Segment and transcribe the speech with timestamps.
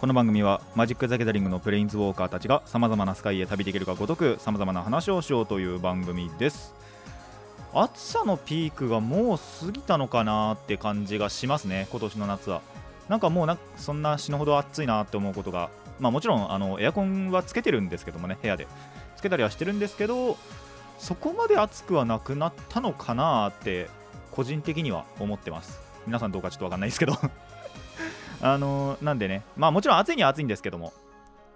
[0.00, 6.72] この番組はマジック・ザ・ギャザリングのプレインズウォーカーたちがさまざまなスカイへ旅できるかごとくさまざまな話をしようという番組です。
[7.74, 12.62] 暑さのピークがもう過ぎたのかなって感じがしますね今年の夏は。
[13.08, 18.68] なんかもうなそんな死ぬほど暑いなって思うことがまあもちろんあのエアコンはつけてるんですけどもね部屋で。
[19.16, 20.36] つけたりはしてるんですけど
[21.00, 23.88] そこまで暑くはなくなったのかなって
[24.30, 25.80] 個人的には思ってます。
[26.06, 27.18] 皆さんどうかちょっとわかんないですけど。
[28.40, 30.92] あのーなんでねまあもちろん暑いには暑いんですけども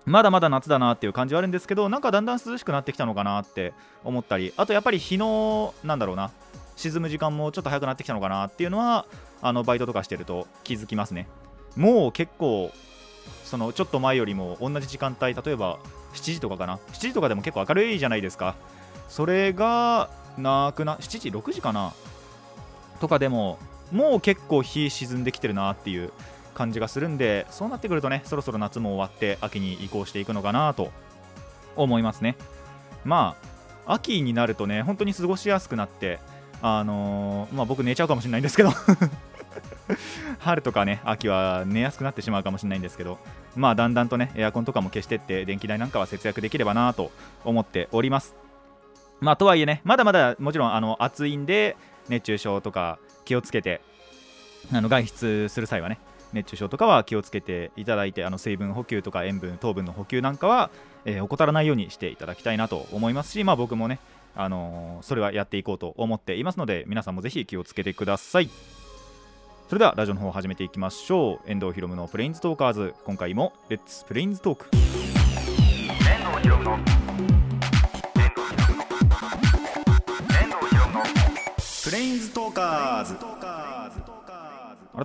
[0.04, 3.72] まだまだ夏だなっていう感じはあるんですけどなんかだんだん涼しくなってきたのかなって
[4.02, 6.30] 思ったりあとやっぱり日のなんだろうな
[6.76, 9.06] 沈む時間もちょっと早くなってきたのかなっていうのは
[9.40, 11.28] あのバイトとかしてると気づきますね。
[11.76, 12.72] もう結構
[13.44, 15.78] そのちょっと前よりも同じ時間帯例えば
[16.14, 16.78] 7時とかかな。
[16.92, 18.54] 7時とかでも結構明るいじゃないですか。
[19.08, 21.92] それがなくな7時6時かな。
[23.00, 23.58] とかでも
[23.90, 26.12] もう結構日沈んできてるなっていう
[26.54, 30.90] 感じがするんでそうなってくるとねそろそろ夏も終わって秋に移行していくのかなと
[31.76, 32.36] 思いますね。
[33.04, 33.36] ま
[33.86, 36.20] あ秋になるとね本当に過ごしやすくなって
[36.60, 38.70] あのーまあ僕寝ちゃうかもしれないんですけど
[40.38, 43.18] 春とかね秋は寝やすくなってしまうかもしれないんですけど
[43.56, 47.10] まあだんだんとねエアコンとかも消してって電気代なんかは節約できればなと
[47.44, 48.34] 思っております。
[49.20, 51.76] まあとはいえねまだまだもちろんあの暑いんで
[52.08, 53.80] 熱中症とか気をつけて
[54.72, 55.98] あの外出する際はね
[56.32, 60.70] 熱中症とかは気をつけていただいてあの水分補給とか塩分糖分の補給なんかは、
[61.04, 63.32] えー怠らないようにしていただきたいなと思います。
[63.32, 63.98] しまあ僕もね
[64.34, 68.48] あのーそれはやっていこうと思っていますので皆さんもぜひ気をつけてください。
[69.68, 71.50] それではラジオの方を始めていきましょう。
[71.50, 72.94] 遠藤ひろむのプレインズトーカーズ。
[73.04, 74.80] 今回もレッツプレインズトーク遠
[76.30, 76.78] 藤ひろむの。
[81.84, 83.14] プレインズトーカーズ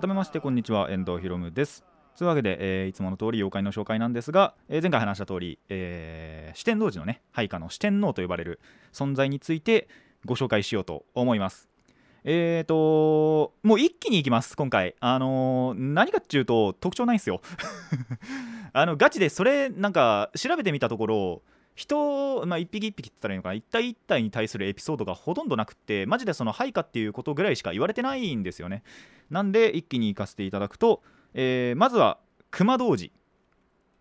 [0.00, 0.92] 改めましてこんにちは。
[0.92, 1.84] 遠藤ひろむです。
[2.16, 8.60] というわけで、えーいつもの通り妖怪の紹介なんですが、えー前回話した通り、えー四天王寺のね配下の四天王と呼ばれる
[8.92, 9.88] 存在について
[10.24, 11.68] ご紹介しようと思います。
[12.22, 14.94] えーともう一気にいきます今回。
[15.00, 17.40] あのー何かっていうと特徴ないんですよ。
[18.72, 21.42] あのガチでそれなんか調べてみたところ
[21.78, 23.54] 人、まあ、一匹一匹って言ったらいいのかな。
[23.54, 28.82] 一体一体に対するエピソードがほとんどなくってマジでその配下っていうことぐらいしか言われてないんですよね。
[29.30, 31.02] なんで一気に行かせていただくと、
[31.34, 32.18] えーまずは
[32.50, 33.12] 熊童子。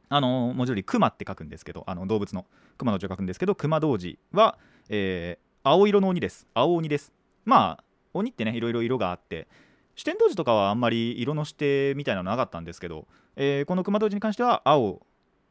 [0.09, 2.45] あの文字通り熊って書くんですけどあの動物の
[2.77, 4.57] 熊の字を書くんですけど熊童子は、
[4.89, 6.47] えー青色の鬼です。
[6.55, 7.13] 青鬼です。
[7.45, 7.83] まあ
[8.13, 9.47] 鬼ってねいろいろ色があって
[9.95, 13.05] 四天王寺とかはあんまり色の指定みたいなのなかったんですけど、
[13.35, 15.01] えーこの熊童子に関しては青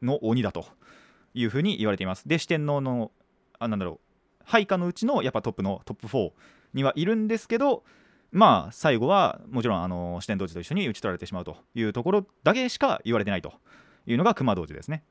[0.01, 0.65] の鬼だと。
[1.33, 2.27] いうふうに言われています。
[2.27, 3.11] で四天王の
[3.59, 6.31] あなんだろう配下のうちのやっぱトップのトップ4
[6.73, 7.83] にはいるんですけど
[8.31, 13.53] まあ最後はもちろんあの四天王寺と一緒に打ち取られてしまうというところだけしか言われてないと
[14.05, 15.03] いうのが熊童子ですね。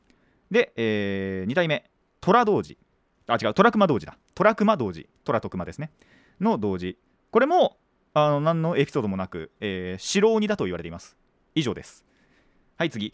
[0.51, 1.85] で、え2代目
[2.21, 2.79] 虎童子
[3.27, 4.17] あ違う虎熊童子だ。
[4.35, 5.91] 虎熊童子虎と熊ですね。
[6.41, 6.99] の童子
[7.31, 7.77] これも
[8.15, 11.17] あの何のエピソードもなく、えー白鬼だと言われています。
[11.55, 12.06] 以上です。
[12.77, 13.13] はい次、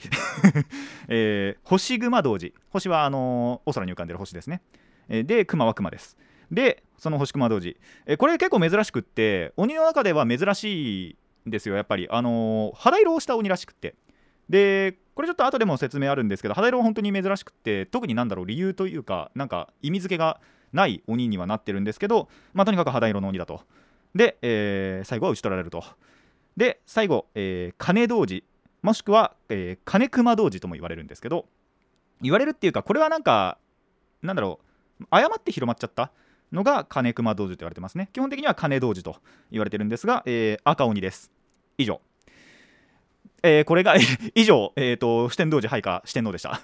[1.08, 2.52] えー星熊童子。
[2.70, 4.60] 星はあのーお空に浮かんでる星ですね、
[5.08, 6.16] えーで熊は熊です。
[6.50, 11.16] でその星熊童子、えーこれ結構珍しくって鬼の中では珍しい
[11.48, 12.08] んですよやっぱり。
[12.10, 13.94] あのー肌色をした鬼らしくって。
[14.48, 20.40] でこれちょっと後でも説明あるんですけど肌色は本当に珍しくって特になんだろう理由というかなんか意味付けが
[20.72, 23.62] ない鬼にはなってるんですけどまあとにかく肌色の鬼だと。
[24.14, 25.84] で、えー最後は打ち取られると。
[26.56, 28.42] で最後、えー金童子。
[28.82, 31.47] もしくは、えー金熊童子とも言われるんですけど
[32.20, 33.59] 言われるっていうかこれはなんか
[34.22, 34.60] なんだろ
[35.00, 36.12] う誤って広まっちゃった
[36.52, 38.11] のが金熊童子と言われてますね。
[38.12, 39.17] 基本的には金童子と
[39.50, 41.31] 言われてるんですが、えー赤鬼です。
[41.79, 42.00] 以上。
[43.43, 43.94] えーこれが
[44.37, 46.61] 以上、えー、と四天王寺配下四天王でした。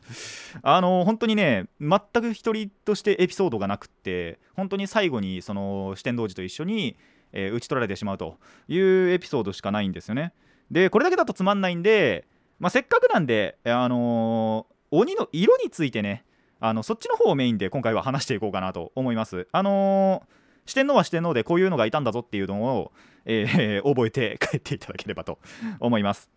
[0.63, 6.97] あのー本当にね全く一人としてエピソードがなくって本当に最後にその四天王寺と一緒に、
[7.33, 8.39] えー打ち取られてしまうと
[8.69, 10.33] いうエピソードしかないんですよね。
[10.71, 12.27] でこれだけだとつまんないんで、
[12.59, 16.25] まあ、せっかくなんで、あのー鬼の色についてね
[16.61, 19.47] あのそっちの方をメインで今回は話していこうかなと思います。
[19.53, 22.93] あのー四天王は四天王でこういうのがいたんだぞっていうのを、
[23.25, 25.39] えー覚えて帰っていただければと
[25.81, 26.31] 思います。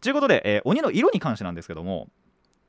[0.00, 2.08] ということで、えー鬼の色に関してなんですけども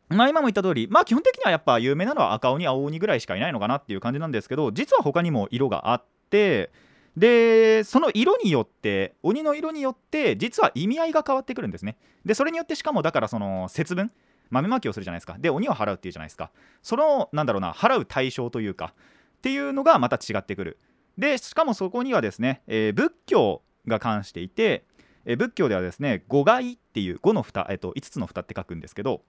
[0.10, 6.72] まあ今も言った通り、まあ基本的にはやっぱ有名なのは赤鬼、青鬼ぐらいしかいないのかなっていう感じなんですけど、実は他にも色があって、
[7.18, 11.98] で、その色によって、鬼の色によって、実は意味合いが変わってくるんですね。
[12.26, 14.12] で、それによってしかもだからその節分、
[14.50, 15.38] 豆まきをするじゃないですか。
[15.40, 16.52] で、鬼を払うっていうじゃないですか。
[16.82, 18.94] その、なんだろうな、払う対象というか、
[19.38, 20.80] っていうのがまた違ってくる。
[21.18, 24.86] で、しかもそこにはですね、えー、仏教が関していて、
[25.26, 29.24] えー、仏教ではですね、五害っていう、5の蓋、えーと、5つの蓋って書くんですけど、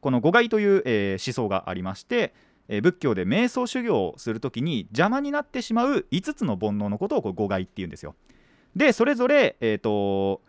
[0.00, 2.34] この五害という、えー、思想がありまして、
[2.68, 8.14] え、仏教で瞑想修行をするときに邪魔になってしまう5つの煩悩のことをこ五害っていうんですよ。
[8.74, 10.42] で、それぞれ、えっ、ー、と、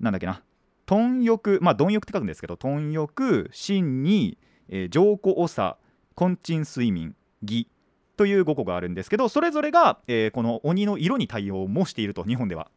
[0.00, 0.42] なんだっけな、
[0.86, 4.38] 貪欲、まあ、貪欲って書くんですけど、貪欲、真に、
[4.68, 5.78] えー、浄古長、
[6.18, 7.68] 根鎮睡眠、義
[8.16, 12.70] という5個があるんですけど、それぞれが、えー、この鬼の色に対応もしていると、日本では。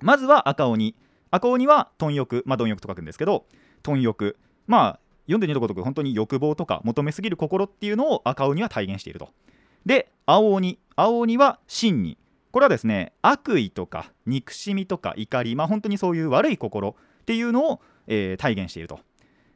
[0.00, 0.96] まずは赤鬼。
[1.30, 3.46] 赤鬼は貪欲、まあ、貪欲と書くんですけど、
[3.82, 4.36] 貪欲。
[4.66, 5.00] まあ、
[5.30, 9.30] 読んでみるごとく本当に欲望とか求めすぎる心っていうのを赤鬼は体現していると。
[9.86, 10.78] で、青鬼。
[10.96, 12.18] 青鬼は真に。
[12.50, 18.98] これはですね、悪意とか憎しみとか怒り、まあ、本当にそういう悪い心っていうのを、えー、体現していると。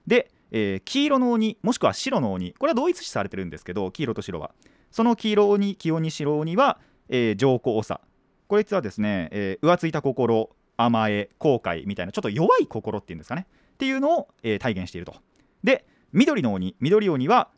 [0.07, 4.53] で、えー、黄色の鬼、もしくは白の鬼、これは同一視されてるんですけど、黄色と白は。
[4.93, 6.79] その黄色鬼、黄鬼、白鬼は、
[7.09, 8.01] えー、上皇長。
[8.47, 13.47] こいつはですね、えー、浮ついた心、甘え、後悔みたいな、ちょっと弱い心っていうんですかね。
[13.75, 15.17] っていうのを、えー、体現していると。
[15.65, 17.51] で、緑の鬼、緑鬼は、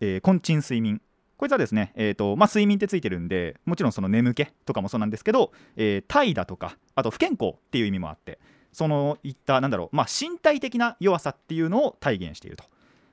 [0.00, 1.00] えー、睡眠。
[1.36, 8.40] こいつはですね、えーとまあ、睡眠ってついてるんで、もちろんその眠気とかもそうなんですけど、えー、怠惰とか、あと不健康っていう意味もあって、
[8.72, 12.64] そのいった、なんだろう、まあ、身体的な弱さっていうのを体現していると。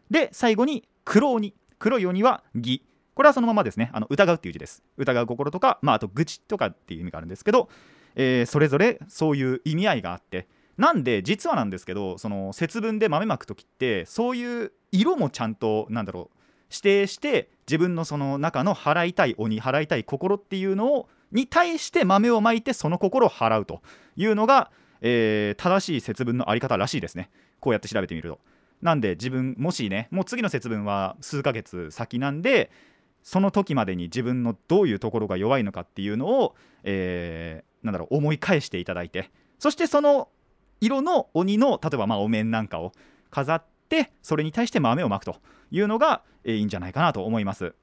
[0.10, 1.54] で、最後に黒鬼。
[1.78, 2.84] 黒い鬼は義。
[3.16, 4.84] これはそのままですね、あの疑うっていう字です。
[4.98, 7.70] 疑う心とか、まあ、あと愚痴とかっていう意味があるんですけど、
[8.16, 10.48] えー、それぞれそういう意味合いがあって、
[10.78, 16.38] なんで実はなんですけどその節分で豆まく時ってそういう色もちゃんとなんだろう
[16.72, 23.82] 指定して自分のその中の払いたい鬼払いたい心っていうのをに対して豆をまいてその心を払うと
[24.16, 24.72] いうのが、
[25.02, 27.30] えー、正しい節分のあり方らしいですね。
[27.60, 28.40] こうやって調べてみると。
[28.82, 32.72] なんで自分もしねもう次の節分は数ヶ月先なんで
[33.22, 39.30] その時までに自分のどういうところが弱いのかっていうのを、えー、なんだろう思い返していただいて
[39.60, 40.30] そしてその
[40.82, 42.92] 色の鬼の例えばまあお面なんかを
[43.30, 45.38] 飾ってそれに対して豆をまくと
[45.72, 47.74] いうのが、えー、いいんじゃないかなと思います。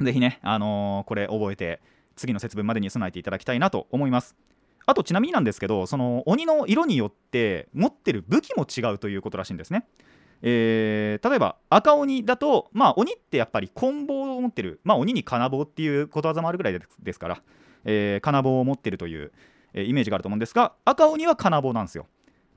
[0.00, 1.80] ぜひね、あのー、これ覚えて
[2.16, 4.36] 次の節分までに備えていただきたいなと思います。
[4.86, 9.86] あとちなみになんですけどその鬼の色によって持ってる武器も違うということらしいんですね。
[10.40, 17.42] えー、例えば赤鬼だと、まあ、鬼ってやっぱり棍棒を持ってる、まあ、鬼に金棒っていうことわざもあるぐらいですから、
[17.84, 19.32] えー、金棒を持ってるという、
[19.74, 22.06] えー、イメージがあると思うんですが赤鬼は金棒なんですよ。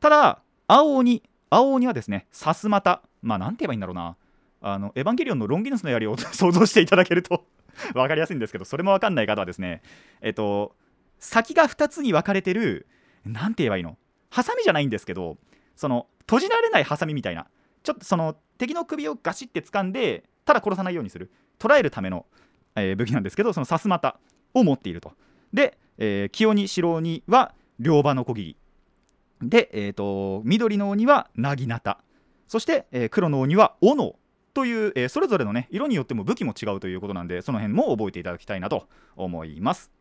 [0.02, 4.18] ただ青鬼青鬼はですねさすまたまあなんて言えばいいんだろうな。
[4.64, 7.46] あのエヴァンゲリオンのロンギヌスの槍を 想像していただけると
[7.94, 9.82] 分かりやすいんですけどそれも分かんない方はですね
[10.22, 10.76] えっと
[11.18, 12.88] 先が2つに分かれてる
[13.26, 13.98] 何て言えばいいの？
[14.30, 15.38] ハサミじゃないんですけど
[15.76, 17.48] その閉じられないハサミみたいな。
[17.84, 21.32] ちょっとその敵の首をガシって掴んでただ殺さないようにする。
[21.58, 22.28] 捉えるための、
[22.76, 24.20] えー、武器なんですけどそのさすまた
[24.54, 25.14] を持っていると。
[25.52, 28.58] で、えー、清鬼白鬼は両刃のこぎり。
[29.42, 32.04] で、えーと、緑の鬼はなぎなた
[32.48, 34.18] そして、えー、黒の鬼は斧。
[34.54, 39.92] という、えー、それぞれのね色によっても武器も違うということなんでその辺も覚えていただきたいなと思います。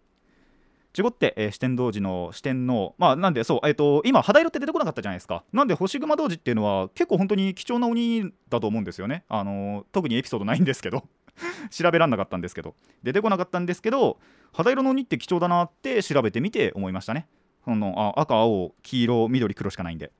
[0.92, 2.96] ちごって、えー、四天童寺の四天王。
[2.98, 5.44] まあなんでそう、えーと、今肌色って出てこなかったじゃないですか。
[5.52, 9.24] なんで星熊童子っていうのは結構本当に貴重な鬼だと思うんですよね。
[9.28, 11.04] あのー、特にエピソードないんですけど。
[11.70, 12.74] 調べらんなかったんですけど。
[13.04, 14.18] 出てこなかったんですけど
[14.52, 17.28] 肌色の鬼って貴重だなって調べてみて思いましたね。
[17.64, 20.12] そのあ赤青黄色緑黒しかないんで、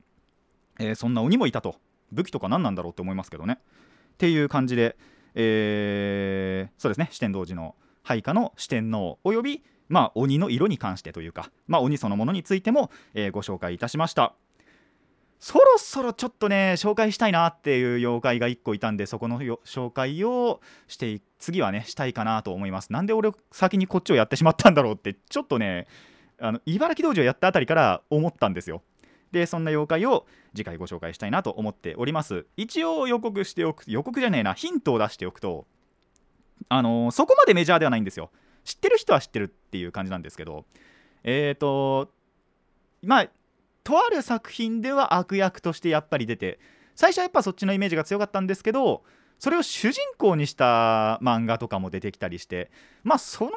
[0.79, 1.75] えー、そんな鬼もいたと。
[2.11, 3.57] 武器とか何なんだろうって思いますけどね。
[4.13, 4.97] っていう感じで、
[5.33, 7.07] えー、そうですね。
[7.11, 14.33] 四天王寺の配下の四天王およびまあ、鬼の色に関してというか、まあ、鬼そのものについても、えー、ご紹介いたしました。
[15.41, 22.93] そろそろちょっとね紹介したいなっていう妖怪が1個いたんでそこの紹介をして次はねしたいかなと思います。
[22.93, 25.87] なんで俺先にこっちをやってしまったんだろうってちょっとね
[26.41, 28.81] あの茨城道場やったあたりから思ったんですよ。
[29.31, 32.45] でそんな妖怪を次回ご紹介したいなと思っております。
[32.57, 35.65] 一応予告しておく予告じゃねえなヒントを出しておくと
[36.67, 38.31] あのー、そこまでメジャーではないんですよ。
[38.63, 40.65] 知ってる人は知ってるっていう感じなんですけど。
[41.23, 42.11] えっ、ー、と
[43.03, 43.29] まあ
[43.83, 46.59] とある作品では悪役としてやっぱり出て
[46.95, 49.03] 最初はやっぱそっちのイメージが強かったんですけど
[49.39, 52.69] それを主人公にした漫画とかも出てきたりして
[53.03, 53.51] まあその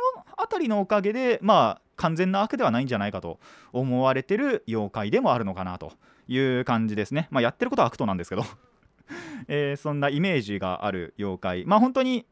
[0.45, 3.39] 辺りのおかげでまあ完全な悪ではないんじゃないかと
[3.73, 5.93] 思われてる妖怪でもあるのかなと
[6.29, 7.29] いう感じですね。
[7.31, 8.45] まあ、やってることは悪党なんですけど。
[9.49, 11.65] えーそんなイメージがある妖怪。
[11.67, 12.27] まあ本当に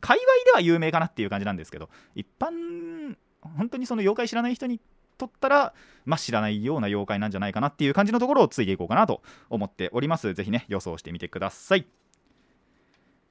[0.00, 1.88] 界隈では有名かなっていう感じなんですけど。
[2.14, 4.80] 一般本当にその妖怪知らない人に
[5.18, 5.74] とったら、
[6.04, 10.34] まあ、知らないような妖怪なんじゃないかなっていう感じのところをついていこうかなと思っております。
[10.34, 11.86] ぜひね予想してみてください。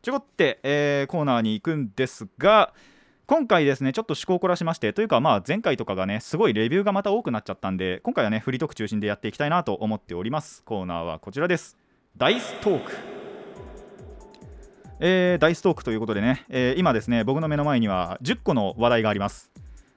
[0.02, 2.74] ちょこって、えーコーナーに行くんですが
[3.28, 10.62] 今回ですねちょっと趣向を凝らしましてというかまあ前回とかがねすごいレビューがまた多くなっちゃったんで今回はねフリートーク中心でやっていきたいなと思っております。
[10.64, 11.76] コーナーはこちらです。
[12.16, 12.92] ダイストーク。
[15.00, 19.52] えーダイストークということでね、えー今ですね僕の目の前には10個の話題があります。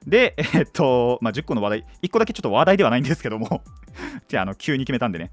[0.06, 3.62] でえーっと、まあ、10個の話題1個だけちょっと話題ではないんですけども
[4.28, 5.32] じゃあの急に決めたんでね。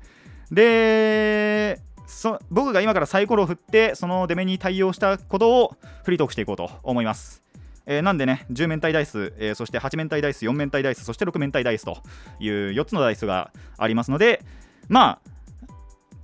[0.52, 7.45] でそ僕が今からサイコロを振ってその出目に対応したことをフリートークしていこうと思います。
[7.86, 11.98] えーなんでね10面体ダイス、えーそして8面体ダイス4面体ダイスそして6面体ダイスと
[12.40, 14.44] いう4つのダイスがありますので
[14.88, 15.36] まあ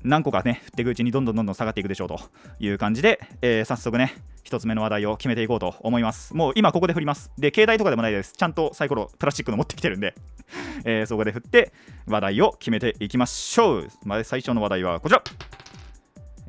[0.03, 2.19] 何個かね振っていくうちにどんどんどんどん下がっていくでしょうと
[2.59, 6.35] いう感じで、えー早速ね1つ目の話題を決めていこうと思います。
[6.35, 7.31] もう今ここで振ります。
[7.37, 8.33] で携帯とかでもないです。
[8.33, 10.15] ちゃんとサイコロプラスチックの持ってきてるんで、
[10.83, 11.71] えーそこで振って
[12.07, 13.87] 話題を決めていきましょう。
[14.03, 15.23] まず最初の話題はこちら。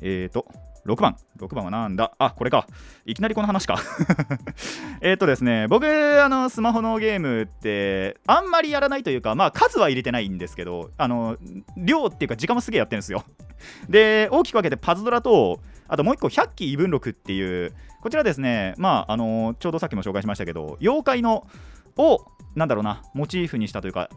[0.01, 0.47] えーと
[0.85, 1.15] 6番。
[1.39, 2.13] 6番はなんだ？
[2.17, 2.67] あこれか。
[3.05, 3.79] いきなりこの話か。
[5.01, 11.37] えっとですね僕あのスマホのゲームってあんまりやらないというかまあ数は入れてないんですけどあの
[11.77, 13.23] 量っていうか時間もすげえやってるんですよ。
[13.89, 21.47] で大きく分けてパズドラとあともう一個100期異分録っていうこちらですねまああのちょうどさっきも紹介しましたけど妖怪の
[21.97, 22.25] を
[22.55, 24.09] なんだろうなモチーフにしたというか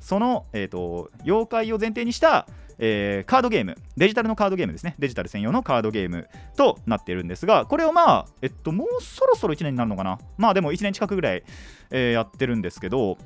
[0.00, 2.46] その、えー、と妖怪を前提にした、
[2.82, 4.96] えーカードゲームデジタルのカードゲームですね。
[4.98, 11.44] デジタル専用のカードゲームとなっているんですがこれをまあえっともうそろそろ1年になるのかなまあでも1年近くぐらい、
[11.90, 13.18] えーやってるんですけど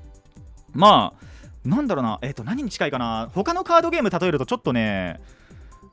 [0.73, 3.31] まあなんだろうなえっ、と何に近いかな。
[3.33, 5.21] 他のカードゲーム例えるとちょっとね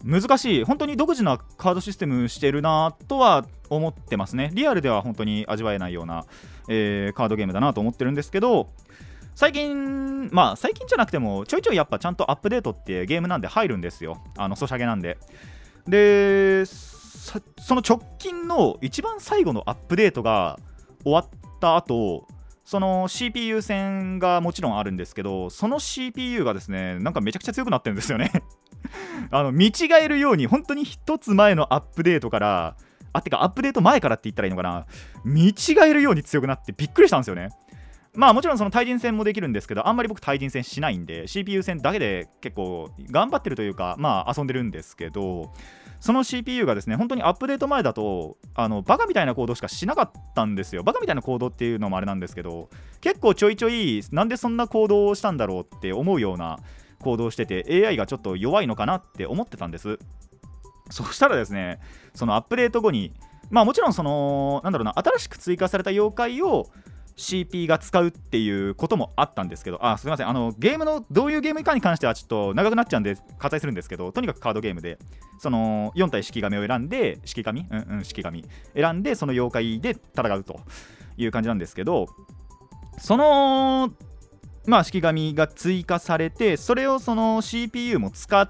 [0.03, 0.63] 難しい。
[0.63, 4.49] 本当に独自なカードシステムしてるなとは思ってますね。
[4.53, 6.25] リアルでは本当に味わえないような、
[6.67, 8.71] えーカードゲームだなと思ってるんですけど
[9.35, 14.21] 最近まあ最近じゃなくてもちょいちょいやっぱちゃんとアップデートってゲームなんで入るんですよ。
[14.37, 15.17] あのソシャゲなんで。
[15.87, 20.59] でその直近の一番最後のアップデートが
[21.03, 22.27] 終わった後
[22.65, 28.31] その CPU 戦がもちろんあるんですけどその CPU がですねなんかめちゃくちゃ強くなってるんですよね。
[29.29, 32.75] あの見違えるように本当に一つ前のアップデートから
[33.13, 34.85] あてかアップデート前からって言ったらいいのかな。
[35.23, 35.53] 見違
[35.85, 37.49] えるように強くなってびっくりしたんですよね。
[38.13, 45.53] まあもちろんその対人戦もできるんですけどあんまり僕対人戦しないんで CPU 戦だけで結構頑張ってるというかまあ遊んでるんですけど
[46.01, 50.83] その CPU がですね本当にアップデート前だとあのバカみたいな行動しかしなかったんですよ。
[50.83, 56.59] バカみたいな行動っていうのもあれなんですけど結構ちょいちょいなんでそんな行動をしたんだろうって思うような
[56.99, 59.99] 行動してて AI がちょっと弱いのかなって思ってたんです。
[60.89, 61.79] そしたらですね
[62.13, 63.13] そのアップデート後に
[63.51, 66.67] まあもちろんそのなんだろうな新しく追加された妖怪を
[67.21, 70.27] CP が使うっていうこともあったんですけど、あすみません。
[70.27, 74.97] あの、ゲームのどういうゲームかに関してはちょっと長くなっちゃうんで割愛するんですけど、とにかくカードゲームで、
[75.39, 77.67] その4体式神を選んで、式神？
[77.69, 78.43] うんうん、式神。
[78.75, 80.59] 選んで、その妖怪で戦うと
[81.17, 82.07] いう感じなんですけど、
[82.97, 83.91] その、
[84.65, 88.49] まあ、式神が追加されて、それをその CPU も使っ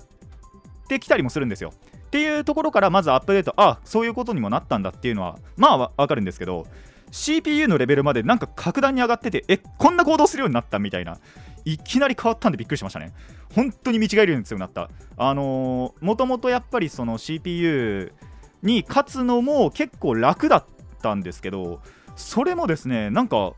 [0.88, 1.72] てきたりもするんですよ。
[2.08, 6.68] っていうところからまずアップデート、あそういうことにもなったんだっていうのは、まあわわかるんですけど、
[7.12, 11.18] CPU のレベルまでなんか格段に上がってて、え、こんな行動するようになったみたいな、
[11.65, 13.13] いきなり変わったんでびっくりしましたね。
[13.53, 14.89] 本当に見違えるように強くなった。
[15.18, 18.13] あのー、もともとやっぱりその CPU
[18.63, 20.65] に勝つのも結構楽だっ
[21.01, 21.82] たんですけど、
[22.15, 23.53] それもですね、なんか、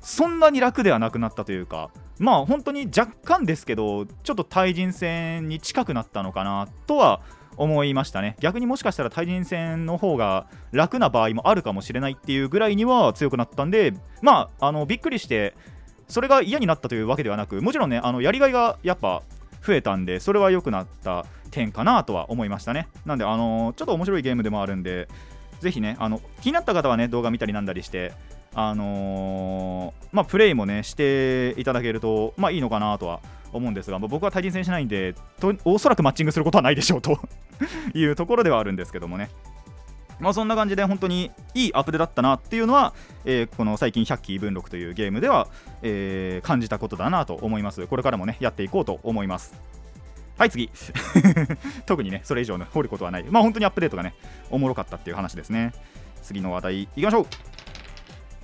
[0.00, 8.36] そんなに楽ではなくなったというか、まあ本当に若干ですけど、ちょっと対人戦に近くなったのかなとは思思いましたね。
[8.40, 15.54] 逆にもしかしたら対人戦の方が楽な場合もあるかもしれないっていうぐらいには強くなったんでまああのびっくりして
[16.08, 19.22] それが嫌になったというわけではなくもちろんねあのやりがいがやっぱ
[19.64, 22.88] 増えたんでそれは良くなった点かなとは思いましたね。
[23.04, 25.08] なんであのちょっと面白いゲームでもあるんで
[25.60, 28.12] ぜひねあの気になった方はね動画見たりなんだりして
[28.54, 33.20] あのーまあプレイもねしていただけるとまあいいのかなとは
[33.52, 37.18] 思うんですが、まあ僕は対人戦しないんでとおそらくマッチングすることはないでしょうと
[37.94, 39.30] いうところではあるんですけどもね。
[40.18, 42.92] まあそんな感じで本当にいいアップデだったなっていうのは、
[43.24, 45.48] えーこの最近100期分録というゲームでは、
[45.82, 47.86] えー感じたことだなと思います。
[47.86, 49.54] これからもねやっていこうと思います。
[50.38, 50.70] はい次。
[51.86, 53.24] 特にねそれ以上の掘ることはない。
[53.24, 54.14] まあ本当にアップデートがね
[54.50, 55.72] おもろかったっていう話ですね。
[56.22, 57.26] 次の話題いきましょう、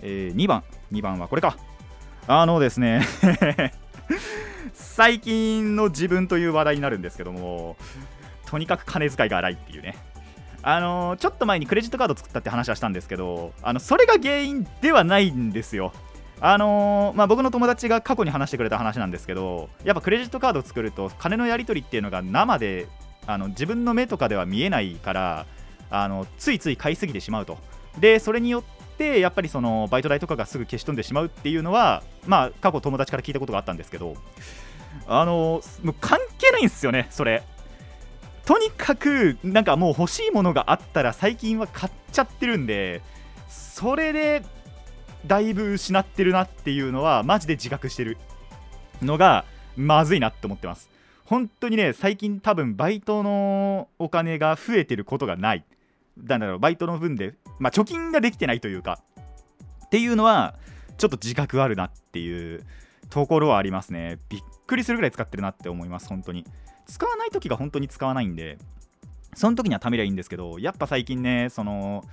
[0.03, 0.65] え2番。
[0.93, 1.57] 2番はこれか。
[2.27, 3.03] あのですね。
[4.75, 7.77] 最近の自分という話題になるんですけども
[8.47, 9.97] とにかく金遣いが荒いっていうね。
[10.63, 15.93] あのちょっと前にクレジットカード作ったって話はしたんですけどあのそれが原因ではないんですよ。
[16.41, 22.89] あのーまあ、僕の友達が過去に話してくれた話なんですけどやっぱクレジットカードを作ると金のやり取りっていうのが生で
[23.27, 25.47] あの自分の目とかでは見えないから
[25.89, 27.59] あのついつい買いすぎてしまうと。
[27.99, 28.65] でそれによっ
[28.97, 34.17] てやっぱりそのバイト代とかがすぐ消し飛んでしまうっていうのはまあ過去友達から聞いたことがあったんですけど
[35.07, 37.43] あのもう関係ないんですよねそれ。
[38.45, 43.03] とにかくなんかもう欲しいものがあったら最近は買っちゃってるんで
[43.49, 44.45] それで
[45.27, 48.17] だいぶ失ってるなっていうのはマジで自覚してる
[49.03, 49.45] のが
[49.77, 50.89] まずいなって思ってます。
[51.25, 55.65] 本当にね最近多分バイトのお金が増えてることがない。
[56.17, 59.01] なんだろうバイトの分で、まあ、貯金ができてないというか
[59.85, 60.55] っていうのは
[60.99, 62.65] ちょっと自覚あるなっていう
[63.11, 64.19] ところはありますね。
[64.29, 66.45] びっくりするぐらい使ってるなって思います本当に。
[66.87, 68.59] 使わない時が本当に使わないんで
[69.35, 72.05] その時には貯めりゃいいんですけどやっぱ最近ねその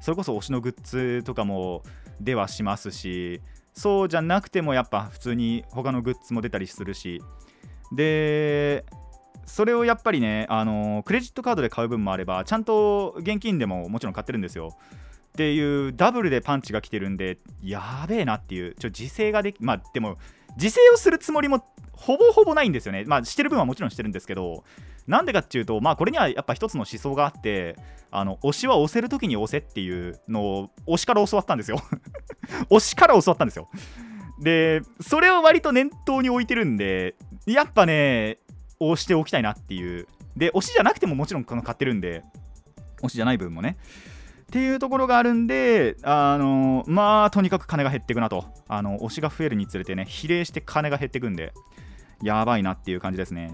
[0.00, 1.82] それこそ推しのグッズとかも
[2.20, 3.40] 出はしますし
[3.74, 7.22] そうじゃなくてもやっぱ普通に他のグッズも出たりするし
[7.92, 8.84] で
[9.46, 14.76] それをやっぱりねあのクレジットカードで買う分もあればちゃんと現金でももちろん買ってるんですよ。
[15.28, 20.18] っていうダブルでパンチが来てるんでやべえなっていうちょ自制ができまあでも
[20.56, 23.04] 自制をするつもりもほぼほぼないんですよね。
[23.06, 24.64] まあしてる分はもちろんしてるんですけど
[25.06, 27.76] なんでかっていうとまあこれにはやっぱ一つの思想があって
[28.10, 31.78] あの推しは押せる時に押せっていうのを推しから教わったんですよ。
[32.70, 33.68] 推しから教わったんですよ。
[34.40, 37.14] でそれを割と念頭に置いてるんで
[37.46, 38.38] やっぱね
[38.90, 40.06] 押しておきたいなっていう。
[40.36, 42.22] で推しじゃなくてももちろんこの買ってるんで。
[43.02, 43.76] 推しじゃない分もね。
[44.42, 51.52] っていうところがあるんで、あのまあ、とにかく金が減っていくなと、あの推しが増えるにつれてね、比例して金が減っていくんで、
[52.22, 53.52] やばいなっていう感じですね。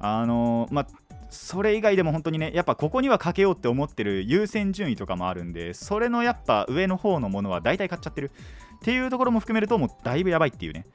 [0.00, 0.86] あのまあ、
[1.30, 8.32] それ以外でも本当にね、やっぱここにはかけようって思ってる優先順位とかもあるんで、それのやっぱ上の方のものは大体買っちゃってる。
[8.76, 10.86] っていうところも含めると、もうだいぶやばいっていうね。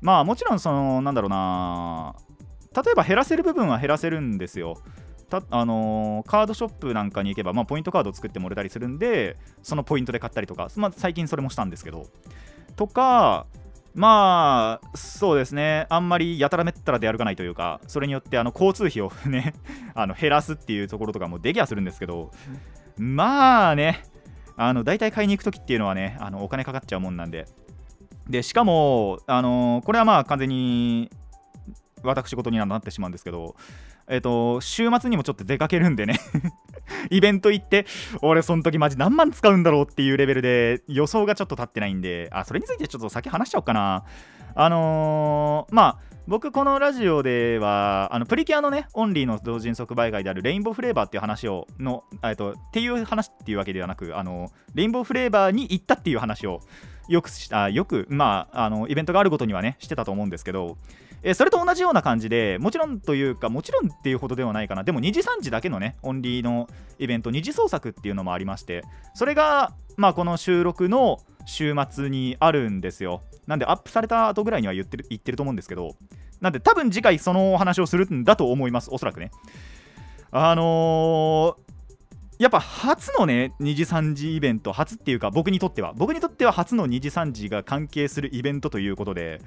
[0.00, 2.14] まあもちろん、その、なんだろうな、
[2.76, 4.76] 例えば減らせる部分は減らせるんですよ。
[5.30, 12.06] たあのーカードショップなんかに行けば、まあ、ポイントカードを作ってもらえたりするんでそのポイントで買ったりとか、まあ、最近それもしたんですけど。
[12.76, 13.46] とか
[13.94, 15.86] まあそうですね。
[15.88, 19.54] あんまりやたらめったらで歩かないというかそれによってあの交通費を ね
[19.94, 22.30] あの減らすっていうところとかもできはするんですけど
[22.98, 24.04] まあね
[24.58, 27.46] あの大体買いに行く時っていうのはねあのお金かかっちゃうもんなんで。
[28.28, 31.10] でしかもあのこれはまあ完全に
[32.06, 33.56] 私事にはなってしまうんですけど
[34.08, 36.20] えっ、と週末にもちょっと出かけるんでね。
[37.10, 37.84] イベント行って
[38.22, 44.04] 俺その時マジ何万使うんだろうっていうレベルで予想がちょっと立ってないんであそれについてちょっと先話しちゃおうかな。
[44.54, 56.62] あのーまあ僕このラジオではあのプリキュアのねオンリーの同人即売会であるレインボーフレーバーっていう話をのえっとっていう話っていうわけではなくあのレインボーフレーバーに行ったっていう話を
[57.08, 60.78] よくしたよくまああのイベントがあることにはねしてたと思うんですけど
[61.22, 64.84] えーそれと同じような感じでもちろんというかもちろんっていうほどではないかな。
[64.84, 73.22] でも2時3時だけのねオンリーのイベント二次創作っていうのもありましてそれがまあこの収録の週末にあるんですよ。
[73.46, 75.96] なんでアップされた後ぐらいには言ってる言ってると思うんですけど
[76.40, 79.30] なんで多分次回そのお話をするんだと思いますおそらくね。
[80.30, 81.66] あのー
[82.38, 85.94] やっぱ初のね2時3時イベント初っていうか僕にとっては。
[85.96, 89.40] 僕にとっては初の2時3時が関係するイベントということで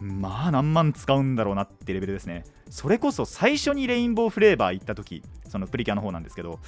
[0.00, 2.44] まあ何万使うんだろうなってレベルですね。
[2.70, 6.58] それこそ最初にレインボーフレーバー行った時そのプリキュアの方なんですけど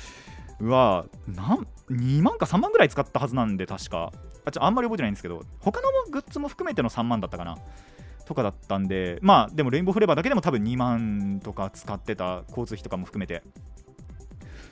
[0.61, 4.13] うわなん2万か3万ぐらい使ったはずなんで確か。
[4.45, 7.57] あちょあんまり覚えてないんですけど他のグッズも含めての3万だったかな。
[8.27, 13.43] とかだったんでまあでもレインボーフレーバーだけでも多分2万とか使ってた交通費とかも含めて。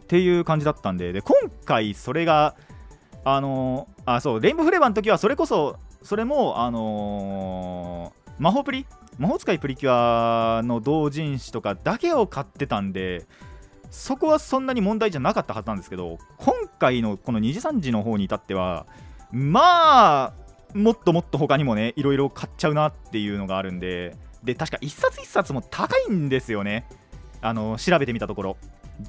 [0.05, 2.57] っていう感じだったんでで今回それが
[3.23, 8.87] あのーあそうレインボーフレーバーの時はそれこそそれもあのー魔法プリ？
[9.19, 13.27] 魔法使いプリキュアの同人誌とかだけを買ってたんで
[13.91, 18.87] そこはそんなに問題じゃなかったはずなんですけど今回のこの2時3時の方に至っては
[19.31, 20.33] まあ
[20.73, 26.89] もっともっと他にもねいろいろ買っちゃうなっていうのがあるんでで確か1冊1冊も高いんですよね。
[27.43, 28.57] あの調べてみたところ。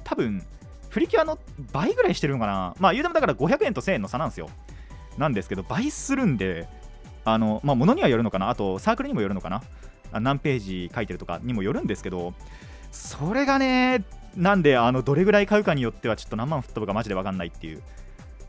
[0.04, 0.42] 多分
[0.90, 1.38] プリキュアの
[1.72, 2.74] 倍ぐらいしてるのかな。
[2.78, 4.50] まあ言うてもだから500円と1000円の差なんですよ。
[5.16, 6.68] なんですけど倍するんで
[7.24, 8.50] あのまあ物にはよるのかな？
[8.50, 9.62] あとサークルにもよるのかな？
[10.20, 12.34] 何ページ書いてるとかにもよるんですけど
[12.90, 14.04] それがね
[14.36, 17.78] なんであのどれぐらい買うかによってはちょっと何万吹っ飛ぶかマジで分かんないっていう。
[17.78, 17.80] っ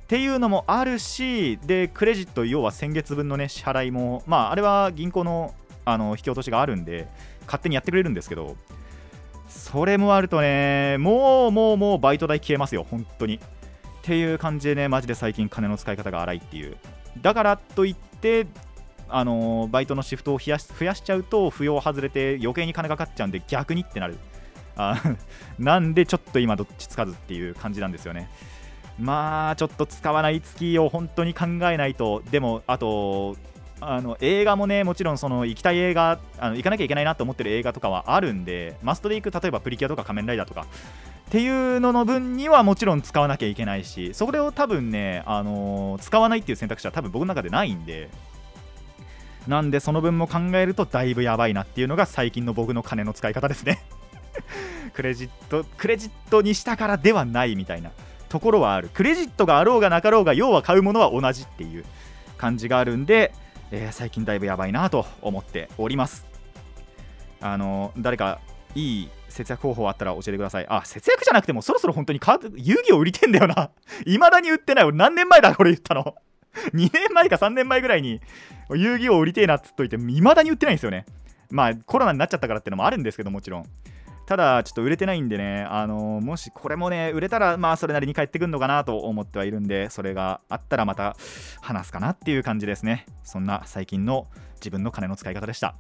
[0.08, 5.54] ていうのもあるしでクレジット要は先月分のね支払いもまああれは銀行の
[5.86, 7.08] あの引き落としがあるんで
[7.46, 8.56] 勝手にやってくれるんですけど
[9.48, 13.36] それもあるとねもうもうもうバイト代消えますよ本当に。
[13.36, 13.40] っ
[14.02, 16.76] ていう感じでねマジで最近金の使い方が荒いっていう。
[17.22, 18.13] だからといって
[19.10, 24.18] あのバイトのシフトを増やし増やしちゃうと扶養外れて余計に金がかかっちゃうんで逆にってなる。
[24.76, 25.00] あ
[25.60, 28.30] なんでちょっと今どっちつかずっていう感じなんですよね。
[29.00, 32.24] まあちょっと使わない月を本当に考えないと。
[32.32, 33.36] でもあと
[33.86, 40.66] あの映画もねもちろんその行きたい映画あの行かなきゃいけないなと思ってる映画とかはあるんでマストで行く例えばプリキュアとか仮面ライダーとか
[41.28, 48.10] っていうのの分にはもちろん使わなきゃいけないしそれを多分ね、あのー使わないっていう選択肢は多分僕の中でないんで。
[49.48, 53.84] なんでその分も考えるとだいぶやばいなっていうのが最近の僕の金の使い方ですね。
[54.94, 57.92] クレジットクレジットにしたからではないみたいな。
[58.30, 58.90] ところはある。
[58.94, 61.86] クレジットがあろうがなかろうが要は買うものは同じっていう
[62.38, 63.34] 感じがあるんで、
[63.70, 66.26] えー最近だいぶやばいなと思っております。
[67.42, 68.40] あの誰か
[68.76, 70.66] いい節約方法あったら教えてください。
[70.70, 73.72] あ節約じゃなくてもそろそろ本当にカード遊戯を売りてんだよな。
[74.06, 76.16] 未だに売ってない俺何年前だこれ言ったの。
[76.74, 78.22] 2年前か3年前ぐらいに
[78.76, 81.06] 遊戯を売りてえなっつっといて未だに売ってないんですよね。
[81.50, 83.66] まあコロナになっちゃったからってのもあるんですけどもちろん。
[84.26, 91.18] ただちょっと売れてないんでねあのもしこれもね売れたらまあそれなりに返ってくるのかなと思ってはいるんでそれがあったらまた
[91.62, 93.06] 話すかなっていう感じですね。
[93.24, 95.76] そんな最近の自分の金の使い方でした。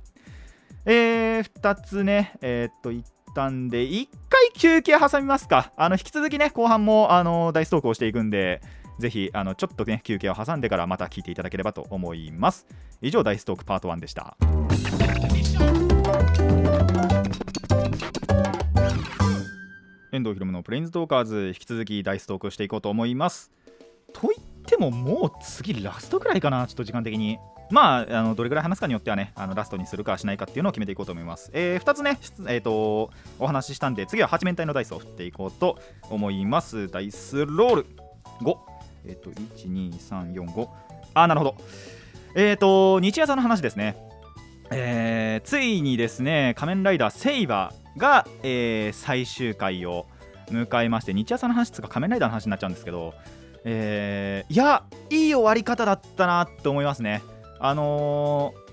[0.85, 5.73] えー、2つねえーっと一旦で1回休憩挟みますか。
[5.75, 8.61] あの引き続きね後半もあの大ストークをしていくんで
[8.99, 12.67] ぜひあのちょっとね休憩を挟んでからまた聞いていただければと思います。
[13.01, 14.37] 以上大ストークパート1でした。
[20.11, 23.51] 遠藤ひろむのプレインズトーカーズ引き続き大ストークしていこうと思います。
[24.13, 27.39] と言ってももう次ラストくらいかなちょっと時間的に。
[27.73, 36.87] まああのどれぐらい話すかによってはねあのラストにするかしないかっていうのを決めていこうと思います、え2つね、えー、とお話ししたんで次は8面体のダイスを振っていこうと思います。
[36.87, 37.85] ダイスロール。
[38.41, 38.57] 5
[39.05, 40.67] えっ、と12345
[41.13, 41.55] あなるほど。
[42.35, 43.95] えっ、と日夜さんの話ですね。
[44.71, 50.05] えーついにですね仮面ライダーセイバーが、えー最終回を
[50.49, 53.13] 迎えまして日夜さんの話つうか仮面ライダーの話になっちゃうんですけど
[53.65, 57.21] えーいやいい終わり方だったなって思いますね。
[57.63, 58.63] あのー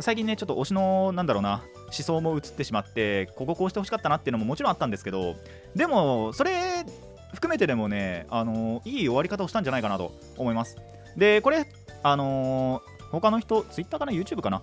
[0.00, 5.34] 最近ねちょっと推しのなんだろうな思想も移ってしまってこここうしてほしかったなっていうのももちろんあったんですけど
[5.74, 6.86] でもそれ
[7.34, 10.76] 含めてでもね、あのーいい終わり方をしたんじゃないかなと思います。
[11.16, 11.66] でこれ
[12.02, 14.62] あのー他の人 Twitter かな YouTube かな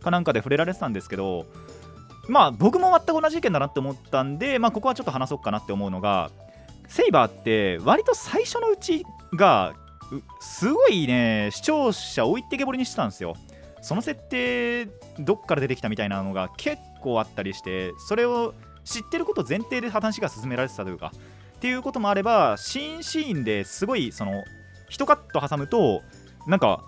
[0.00, 1.46] かなんかで触れられてたんですけど
[2.28, 6.30] まあ僕も全く同じ意見だなって思ったんで、まあ、ここはちょっと話そうかなって思うのが
[6.86, 9.74] セイバーって割と最初のうちが
[10.40, 13.34] すごいね視聴者置いてけぼりにしてたんですよ。
[13.80, 14.86] その設定
[15.20, 21.12] どっから出てきたみたいなのが結構あったりしてそれを知ってること前提で話が進められてたというか
[21.56, 24.42] っていうこともあればシーンシーンですごいその
[24.88, 26.02] 一カット挟むと
[26.46, 26.82] なんか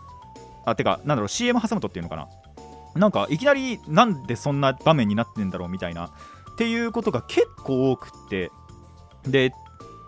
[0.64, 2.28] あてかなんだろう CM 挟むとっていうのかな。
[2.96, 6.10] なんかいきなりなんでそんな場面になってんだろうみたいなっ
[6.56, 8.50] ていうことが結構多くって。
[9.24, 9.52] で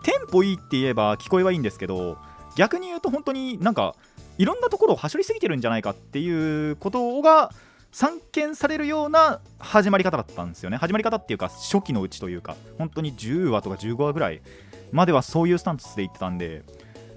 [0.03, 2.17] テンポいいって言えば聞こえはいいんですけど
[2.55, 3.95] 逆に言うと本当になんか
[4.37, 7.51] いろんなところを走りすぎてるんじゃないかっていうことが
[7.91, 10.77] 散見されるような始まり方だったんですよね。
[10.77, 14.41] 始まり方っていうか初期のうちというか本当に10話とか15話ぐらい
[14.91, 16.63] まではそういうスタンスで言ってたんで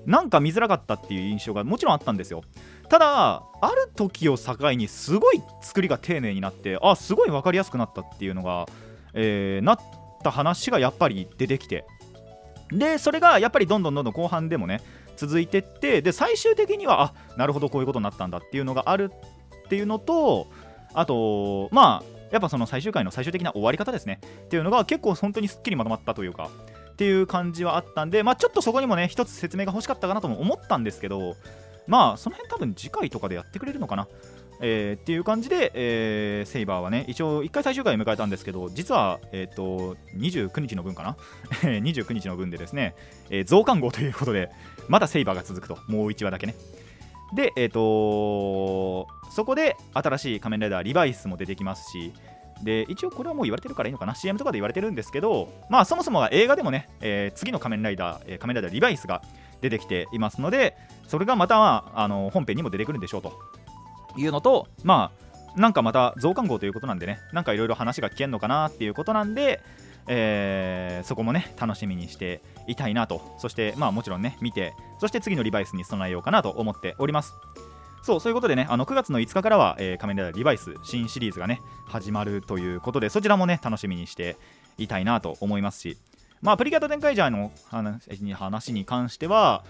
[0.05, 2.42] なんか見づらかったっていう印象がもちろんあったんですよ。
[2.88, 8.66] ただある時を境にすごい作りが丁寧になってあすごい分かりやすくなったっていうのが、
[9.14, 9.79] えーなっ
[10.22, 11.87] た話がやっぱり出てきて。
[12.70, 14.81] でそれがやっぱりどんどんどんどん後半でもね
[15.17, 19.11] 続いてってで最終的にはあなるほどこういうことになったんだっていうのがある
[19.67, 20.47] っていうのと
[20.95, 24.21] あとまあやっぱその最終回の最終的な終わり方ですね。
[24.45, 26.51] っていうのが結構本当にすっきりまとまったというか
[26.93, 31.37] っていう感じはあったんでまあちょっとそこにもね一つ説明が欲しかったかなとも思ったんですけど
[31.87, 34.09] まあその辺多分次回とかでやってくれるのかな。
[34.61, 41.16] えーっていう感じで、えーセイバーはね一応1回最終回を迎えたんですけど実は、えー、と29日の分かな？
[41.81, 42.95] 29日の分でですね、
[43.31, 44.51] えー増刊号ということで
[44.88, 46.55] まだセイバーが続くともう1話だけね。
[47.35, 52.12] でえっ、とそこで新しい仮面ライダーリバイスも出てきますし
[52.62, 59.23] で一応これはもう言われてるからいいのかな？CM とかで言われてるんですけどまあそもそもは映画でもね、えー次の仮面ライダー、仮面ライダーリバイスが
[59.61, 60.77] 出てきていますので
[61.09, 63.33] それがまた、まあ、あの本編にも出てくるんでしょうと。
[64.17, 65.11] いうのとま
[65.57, 69.63] あなんかまた増刊号ということなんでねなんかいろいろ話が聞けるのかなっていうことなんで、
[70.07, 73.37] えーそこもね楽しみにしていたいなと。
[73.39, 77.33] そしてまあもちろんね見てそして次のリバイスに備えようかなと思っております。
[78.03, 84.37] そうそういうことでねあの9月の5日からは、えー仮面ライダーリバイス新シリーズがね始まるということでそちらもね楽しみにして
[84.79, 85.99] いたいなと思いますし。
[86.43, 87.51] まあプリキュアと展開ジャーの
[88.37, 89.65] 話に関しては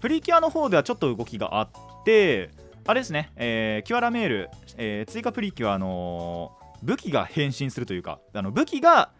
[0.00, 1.68] プリキュアの方ではちょっと動きがあっ
[2.04, 2.50] て
[2.86, 9.12] あれですね、えー、キュアラメール、えー、追加プリキュアの武器が変身するというかあの武器が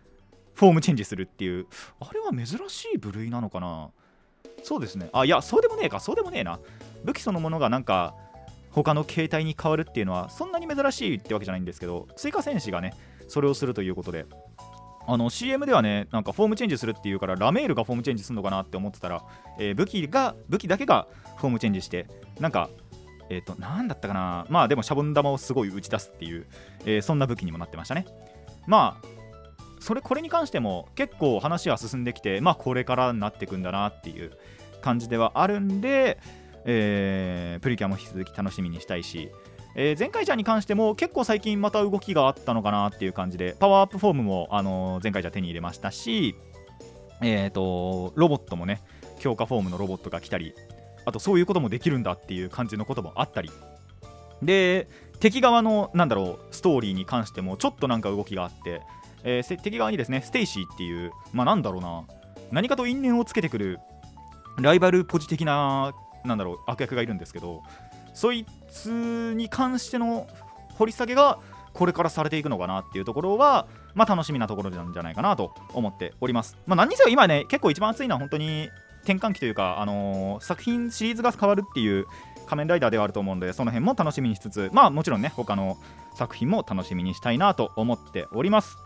[0.55, 1.67] フォームチェンジするっていう
[2.01, 3.91] あれは珍しい部類なのかな。
[4.63, 5.09] そうですね。
[5.13, 6.01] あいやそうでもねえか。
[6.01, 6.59] そうでもねえな。
[7.05, 8.15] 武器そのものがなんか
[8.71, 12.95] 他の形態に変わるっていうのはそんなに珍しいってわけじゃないんですけど追加戦士がね
[13.29, 14.27] それをするということで
[15.07, 19.25] あの CM ではねなんかフォームチェンジするっていうからラメールがフォームチェンジするのかなって思ってたら、
[19.59, 22.07] えー、武器が武器だけがフォームチェンジして
[22.39, 22.69] なんか
[23.31, 24.47] えっ、ー、と何だったかな。
[24.51, 26.47] まあでもシャボン玉をすごい打ち出すっていう、
[26.85, 28.05] えー、そんな武器にもなってましたね。
[28.67, 29.07] まあ
[29.81, 34.33] それこれに関しても結構話は進んできてまあこれからになっていくんだなっていう
[34.83, 36.19] 感じではあるんで、
[36.67, 39.31] えー、プリキュアも引き続き楽しみにしたいし、
[39.75, 46.37] えー、前回じゃに関しても結構最近また動きがあったのかなっていう感じでパワーアップフォームも、あのー、前回じゃ手に入れましたし、
[47.23, 48.83] えーと、ロボットもね
[49.19, 50.55] 強化フォームのロボットが来たり
[51.05, 53.51] あとそういうこともできるんだっていう感じのこともあったり。
[54.43, 54.89] で
[55.21, 58.81] 敵側のなんだろうストーリーに関してもちょっとなんか動きがあって、
[59.23, 62.05] えー、敵側にですねステイシーっていうまあなんだろうな。
[62.53, 63.79] 何かと因縁をつけてくる
[64.59, 65.93] ライバルポジ的な
[66.25, 67.63] なんだろう悪役がいるんですけど。
[68.15, 70.27] そいつに関しての
[70.75, 71.39] 掘り下げが
[71.73, 76.57] これからされていくのかなっていうところは、まあ、楽しみなところなんじゃないかなと思っております。
[76.67, 78.69] まあ、何にせよ今ね結構一番熱いのは本当に
[79.05, 82.07] 転換期というか、あのー、作品シリーズが変わるっていう
[82.47, 85.79] 仮面ライダーではあると思うのでその辺も楽しみにしつつまあもちろんね他の
[86.15, 88.77] 作品も楽しみにしたいなと思っております。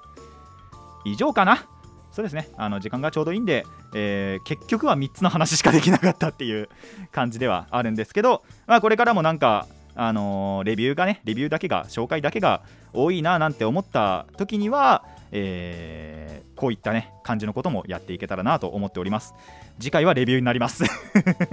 [1.05, 1.67] 以上かな。
[2.13, 2.49] そうですね。
[2.57, 6.69] あの時間がちょうどいいんで、えー、結局は3つの話しかできなかったっていう
[7.11, 15.05] 感じではあるんですけど、まあ、これからもなんかあのー、レビューがねレビューだけが紹介だけが多いななんて思った時には、
[15.37, 19.35] えー、こういったね感じのこともやっていけたらなと思っております。
[19.81, 20.85] 次回はレビューになります。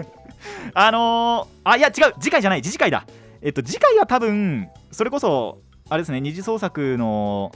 [0.76, 3.06] あのー、あいや違う次回じゃない次回だ。
[3.42, 7.52] えっと次回は多分それこそあれですね二次創作の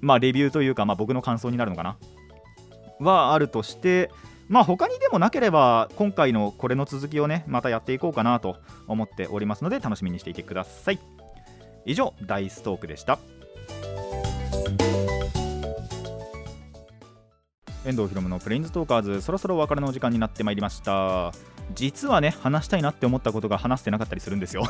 [0.00, 1.96] まあレビューというか、まあ、僕の感想になるのかな。
[2.98, 4.10] はあるとして
[4.48, 10.98] まあ他にでもなければ今回のこれの続きをねまたやっていこうかなと思っておりますので楽しみにしていてください。
[11.84, 13.18] 以上ダイストークでした。
[17.84, 19.20] 遠藤ひろむのプレインズトーカーズ。
[19.20, 21.32] そろそろお別れのお時間になってまいりました。
[21.74, 24.64] 実はね話したいなって思ったことが話してなかったりするんですよ。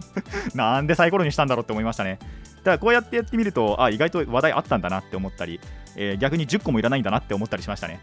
[0.54, 2.18] なんでサイコロにしたんだろうって思いましたね。
[2.64, 5.60] ただこうやってやってみるとあ意外と話題あったんだなって思ったり、
[5.96, 8.00] えー、逆に10個もいらないんだなって思ったりしましたね。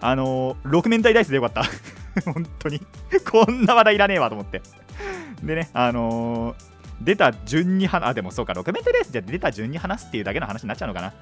[0.00, 1.64] あのー、6面体ダイスでよかった。
[2.30, 2.80] 本当に。
[3.28, 4.62] こんな話題いらねえわと思って。
[5.42, 6.56] でねあのー、
[7.00, 11.12] 出た順に話あでもそうか6面体ダイスじゃ出た順に話すっていうだけの話になっちゃうのかな。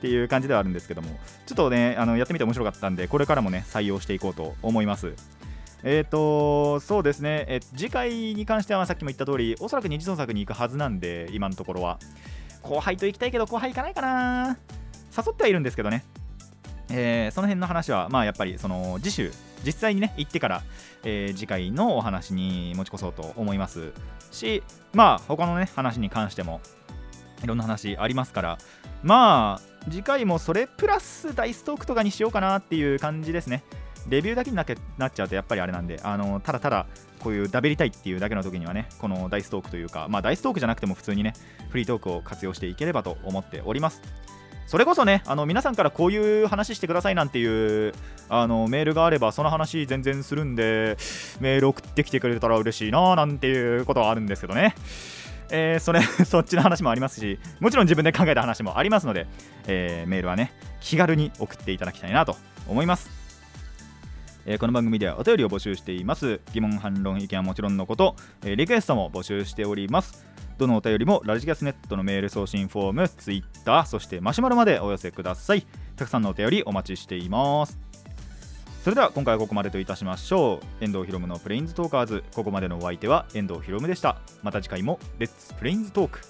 [0.00, 1.10] っていう感じではあるんですけども
[1.44, 5.12] ちょっとねあのやってみて面白かったんでこれからもね採用していこうと思います
[5.82, 11.98] えっ、ー、と、そうですね、え次回に関してはさっきも言った通り、おそらく二次創作に行くはずなんで、今のところは。
[12.62, 14.58] 後輩と行きたいけど、後輩行かないかな。
[15.16, 16.04] 誘ってはいるんですけどね。
[16.90, 19.32] えー、その辺の話は、まあ、やっぱりその次週、
[19.64, 20.62] 実際にね、行ってから、
[21.02, 23.92] えー、次回のお話に持ち越そうと思います
[24.30, 26.60] し、まあ、他のね、話に関しても、
[27.42, 28.58] いろんな話ありますから、
[29.02, 33.62] まあ、次回もそれプラスダイストークとかにしようかなっていう感じですね。
[34.08, 34.66] レビューだけになっ
[35.12, 36.86] ちゃうとやっぱりあれなんで、あのただただ
[37.20, 41.34] こういうダベりたいっていうだけの時にはね、このダイストークというか、まあダイストークじゃなくても普通にね、
[41.68, 44.02] フリートークを活用していければと思っております。
[44.66, 47.92] それこそね、あの皆さんからこういう話してくださいなんていう
[48.28, 50.96] あのメールがあれば、その話全然するんで、
[51.40, 54.74] メール送ってきてくれたら嬉しいななんていうことはあるんですけどね。
[55.50, 59.26] えー、それそっちの話もありますしもちろん自分で考えた話もありますので、
[59.66, 62.36] えー、メールはね気軽に送っていただきたいなと
[62.68, 63.10] 思います。
[64.46, 66.40] えー、この番組ではお便りを募集しています。
[66.52, 70.24] 疑問反論意見はもちろんのこと、えー、リクエストも募集しております。
[70.58, 75.66] どのお便りもラジキャスネットのメール送信フォームツイッターそしてマシュマロまでお寄せください。
[75.96, 77.89] たくさんのお便りお待ちしています。
[78.82, 80.84] それでは今回はここまでといたしましょう。
[80.84, 82.24] 遠藤ひろむのプレインズトーカーズ。
[82.34, 84.22] ここまでのお相手は遠藤ひろむでした。
[84.42, 86.20] また次回もレッツプレインズトーク。